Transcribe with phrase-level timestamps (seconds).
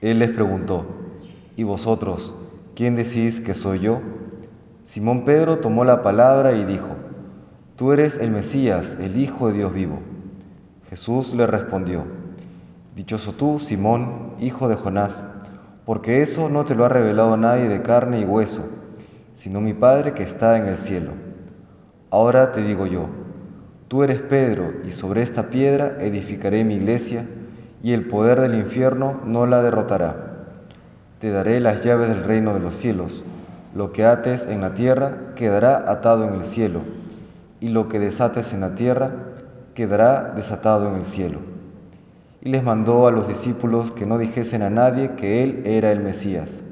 [0.00, 0.86] Él les preguntó,
[1.56, 2.34] ¿y vosotros,
[2.74, 4.00] quién decís que soy yo?
[4.84, 6.88] Simón Pedro tomó la palabra y dijo,
[7.76, 9.98] Tú eres el Mesías, el Hijo de Dios vivo.
[10.88, 12.04] Jesús le respondió,
[12.94, 15.22] Dichoso tú, Simón, hijo de Jonás,
[15.84, 18.64] porque eso no te lo ha revelado nadie de carne y hueso,
[19.34, 21.10] sino mi Padre que está en el cielo.
[22.10, 23.08] Ahora te digo yo,
[23.88, 27.26] tú eres Pedro, y sobre esta piedra edificaré mi iglesia,
[27.82, 30.16] y el poder del infierno no la derrotará.
[31.20, 33.24] Te daré las llaves del reino de los cielos.
[33.74, 36.80] Lo que ates en la tierra quedará atado en el cielo,
[37.60, 39.10] y lo que desates en la tierra
[39.74, 41.38] quedará desatado en el cielo.
[42.42, 46.00] Y les mandó a los discípulos que no dijesen a nadie que él era el
[46.00, 46.62] Mesías.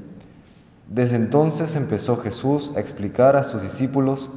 [0.89, 4.31] Desde entonces empezó Jesús a explicar a sus discípulos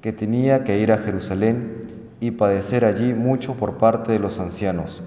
[0.00, 1.86] que tenía que ir a Jerusalén
[2.20, 5.02] y padecer allí mucho por parte de los ancianos,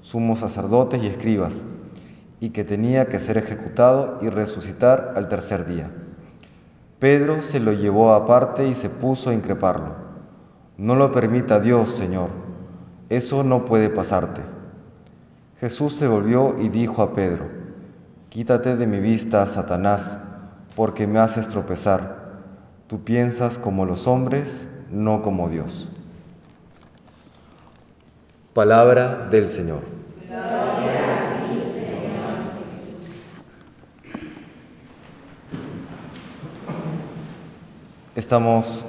[0.00, 1.64] sumos sacerdotes y escribas,
[2.40, 5.90] y que tenía que ser ejecutado y resucitar al tercer día.
[6.98, 9.94] Pedro se lo llevó aparte y se puso a increparlo.
[10.76, 12.48] No lo permita Dios, Señor
[13.08, 14.42] eso no puede pasarte.
[15.60, 17.46] Jesús se volvió y dijo a Pedro,
[18.28, 20.18] Quítate de mi vista, Satanás,
[20.76, 22.42] porque me haces tropezar.
[22.86, 25.90] Tú piensas como los hombres, no como Dios.
[28.58, 29.82] Palabra del Señor.
[38.16, 38.84] Estamos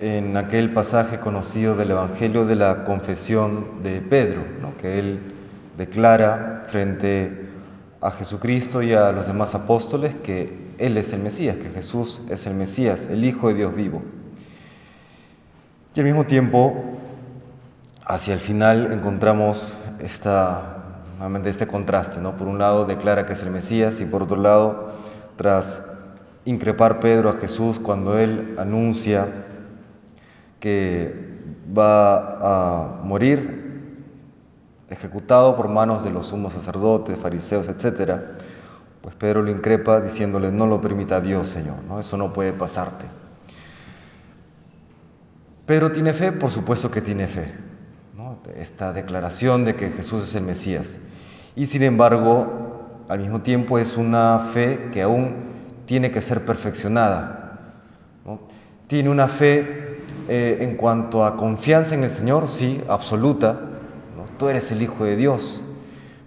[0.00, 4.40] en aquel pasaje conocido del Evangelio de la confesión de Pedro,
[4.80, 5.20] que él
[5.76, 7.46] declara frente
[8.00, 12.46] a Jesucristo y a los demás apóstoles que Él es el Mesías, que Jesús es
[12.46, 14.00] el Mesías, el Hijo de Dios vivo.
[15.94, 16.98] Y al mismo tiempo,
[18.08, 22.36] hacia el final encontramos este contraste, ¿no?
[22.36, 24.92] Por un lado declara que es el Mesías y por otro lado,
[25.36, 25.86] tras
[26.46, 29.28] increpar Pedro a Jesús cuando Él anuncia
[30.58, 31.38] que
[31.76, 33.58] va a morir
[34.88, 38.14] ejecutado por manos de los sumos sacerdotes, fariseos, etc.,
[39.02, 42.00] pues Pedro lo increpa diciéndole, no lo permita Dios, Señor, ¿no?
[42.00, 43.04] eso no puede pasarte.
[45.66, 47.67] Pedro tiene fe, por supuesto que tiene fe,
[48.56, 51.00] esta declaración de que Jesús es el Mesías.
[51.56, 55.34] Y sin embargo, al mismo tiempo es una fe que aún
[55.86, 57.74] tiene que ser perfeccionada.
[58.86, 63.58] Tiene una fe eh, en cuanto a confianza en el Señor, sí, absoluta,
[64.38, 65.62] tú eres el Hijo de Dios.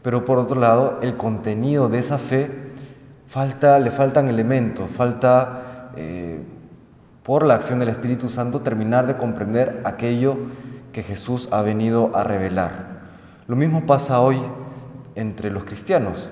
[0.02, 2.50] Pero por otro lado, el contenido de esa fe,
[3.28, 6.40] falta, le faltan elementos, falta eh,
[7.24, 10.38] por la acción del Espíritu Santo terminar de comprender aquello
[10.92, 13.02] que Jesús ha venido a revelar.
[13.48, 14.38] Lo mismo pasa hoy
[15.16, 16.30] entre los cristianos.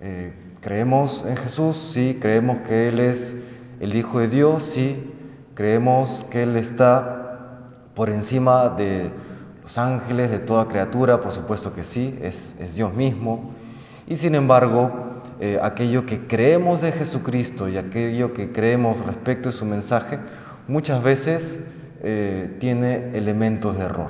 [0.00, 3.42] Eh, creemos en Jesús, sí, creemos que Él es
[3.80, 5.12] el Hijo de Dios, sí,
[5.54, 9.10] Creemos que Él está por encima de
[9.62, 13.50] los ángeles, de toda criatura, por supuesto que sí, es, Dios mismo.
[14.06, 14.90] Y sin embargo,
[15.40, 20.18] eh, aquello que creemos de Jesucristo y aquello que creemos respecto de su mensaje,
[20.68, 21.66] muchas veces
[22.04, 24.08] eh, tiene elementos de error.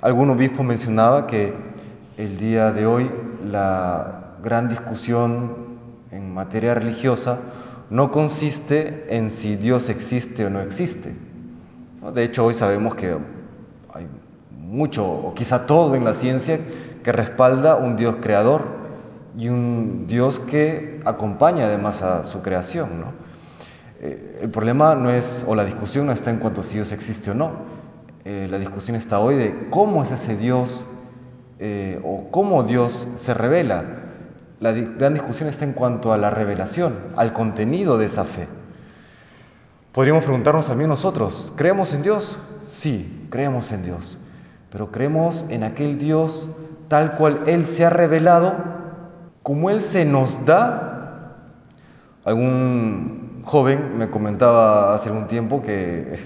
[0.00, 1.52] Algún obispo mencionaba que
[2.16, 3.10] el día de hoy
[3.44, 5.54] la gran discusión
[6.10, 7.38] en materia religiosa
[7.90, 11.14] no consiste en si Dios existe o no existe.
[12.14, 13.16] De hecho, hoy sabemos que
[13.92, 14.06] hay
[14.50, 16.58] mucho, o quizá todo en la ciencia,
[17.02, 18.64] que respalda un Dios creador
[19.36, 22.88] y un Dios que acompaña además a su creación.
[24.06, 26.92] Eh, el problema no es, o la discusión no está en cuanto a si Dios
[26.92, 27.52] existe o no.
[28.26, 30.86] Eh, la discusión está hoy de cómo es ese Dios
[31.58, 33.82] eh, o cómo Dios se revela.
[34.60, 38.46] La gran discusión está en cuanto a la revelación, al contenido de esa fe.
[39.92, 42.38] Podríamos preguntarnos también nosotros, ¿creemos en Dios?
[42.66, 44.18] Sí, creemos en Dios,
[44.70, 46.48] pero creemos en aquel Dios
[46.88, 48.54] tal cual Él se ha revelado,
[49.42, 50.90] como Él se nos da.
[52.24, 56.18] Algún joven me comentaba hace algún tiempo que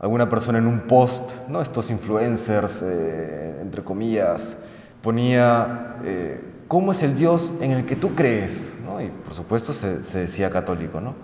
[0.00, 1.60] alguna persona en un post, ¿no?
[1.60, 4.56] estos influencers, eh, entre comillas,
[5.02, 5.96] ponía...
[6.04, 8.72] Eh, ¿cómo es el Dios en el que tú crees?
[8.84, 9.00] ¿no?
[9.00, 11.16] Y por supuesto se, decía católico, ¿no?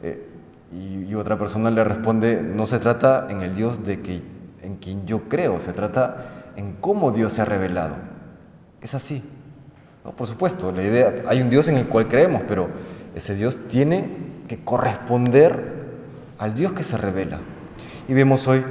[0.00, 0.28] Eh,
[0.72, 4.22] y, y, otra persona le responde, no se trata en el Dios de que,
[4.62, 7.96] en quien yo creo, se trata en cómo Dios se ha revelado.
[8.80, 9.24] Es así.
[10.04, 10.12] ¿no?
[10.12, 12.68] Por supuesto, la idea, hay un Dios en el cual creemos, pero
[13.16, 15.82] ese Dios tiene corresponder
[16.38, 17.40] al Dios que se revela.
[18.08, 18.64] Y vemos hoy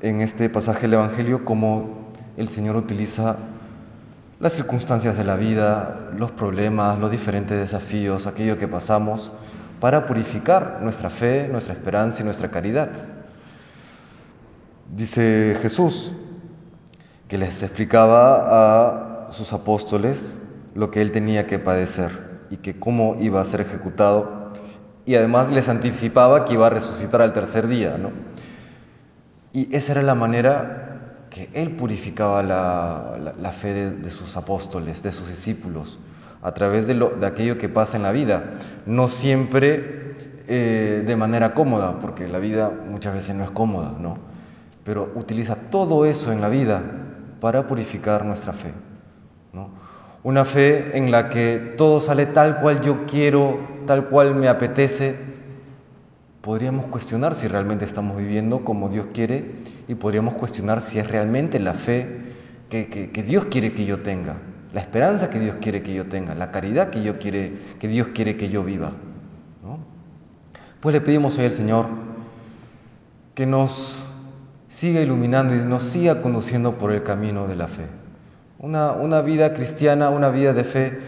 [0.00, 3.36] en este pasaje del Evangelio cómo el Señor utiliza
[4.38, 9.32] las circunstancias de la vida, los problemas, los diferentes desafíos, aquello que pasamos,
[9.80, 12.90] para purificar nuestra fe, nuestra esperanza y nuestra caridad.
[14.94, 16.12] Dice Jesús
[17.28, 20.38] que les explicaba a sus apóstoles
[20.74, 24.39] lo que él tenía que padecer y que cómo iba a ser ejecutado
[25.10, 28.12] y además les anticipaba que iba a resucitar al tercer día, ¿no?
[29.52, 35.28] Y esa era la manera que Él purificaba la, fe de, sus apóstoles, de sus
[35.28, 35.98] discípulos,
[36.42, 38.52] a través de, lo, de aquello que pasa en la vida.
[38.86, 40.14] No siempre
[40.46, 44.16] eh, de manera cómoda, porque la vida muchas veces no es cómoda, ¿no?
[44.84, 46.84] Pero utiliza todo eso en la vida
[47.40, 48.72] para purificar nuestra fe.
[49.52, 49.70] ¿no?
[50.22, 55.16] Una fe en la que todo sale tal cual yo quiero, tal cual me apetece,
[56.40, 59.44] podríamos cuestionar si realmente estamos viviendo como Dios quiere
[59.88, 62.06] y podríamos cuestionar si es realmente la fe
[62.68, 64.36] que, Dios quiere que yo tenga,
[64.72, 68.08] la esperanza que Dios quiere que yo tenga, la caridad que, yo quiere, que Dios
[68.08, 68.92] quiere que yo viva.
[70.80, 71.86] Pues le pedimos hoy al Señor
[73.34, 74.02] que nos
[74.68, 77.99] siga iluminando y nos siga conduciendo por el camino de la fe.
[78.60, 80.98] Una, una vida cristiana, una vida de fe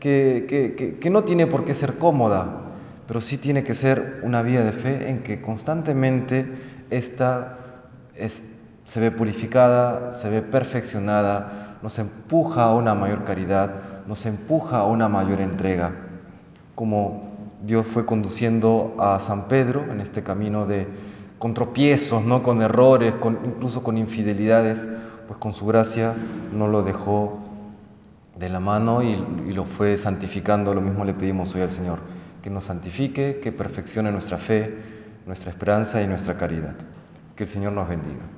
[0.00, 2.62] que, que no tiene por qué ser cómoda,
[3.06, 6.46] pero sí tiene que ser una vida de fe en que constantemente
[6.90, 7.58] esta
[8.84, 13.70] se ve purificada, se ve perfeccionada, nos empuja a una mayor caridad,
[14.06, 15.92] nos empuja a una mayor entrega,
[16.74, 17.32] como
[17.64, 20.86] Dios fue conduciendo a San Pedro en este camino de
[21.38, 22.42] con tropiezos, ¿no?
[22.42, 24.88] con errores, con, incluso con infidelidades,
[25.32, 26.14] pues con su gracia
[26.52, 27.38] no lo dejó
[28.38, 29.16] de la mano y,
[29.54, 30.74] lo fue santificando.
[30.74, 32.00] Lo mismo le pedimos hoy al Señor
[32.42, 34.76] que nos santifique, que perfeccione nuestra fe,
[35.26, 36.74] nuestra esperanza y nuestra caridad.
[37.34, 38.26] Que el Señor nos bendiga.